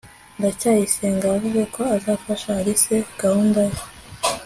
ndacyayisenga 0.37 1.25
yavuze 1.33 1.61
ko 1.75 1.81
azafasha 1.97 2.49
alice 2.59 2.95
gahunda 3.21 3.59
ye 3.69 3.81